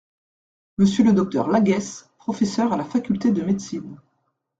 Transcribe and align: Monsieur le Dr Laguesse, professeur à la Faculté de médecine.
Monsieur 0.79 1.03
le 1.03 1.13
Dr 1.13 1.47
Laguesse, 1.47 2.09
professeur 2.17 2.73
à 2.73 2.77
la 2.77 2.85
Faculté 2.85 3.29
de 3.29 3.43
médecine. 3.43 3.99